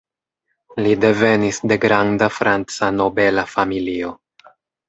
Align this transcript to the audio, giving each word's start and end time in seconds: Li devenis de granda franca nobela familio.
Li 0.85 0.93
devenis 1.03 1.59
de 1.71 1.77
granda 1.85 2.31
franca 2.39 2.91
nobela 2.97 3.47
familio. 3.55 4.11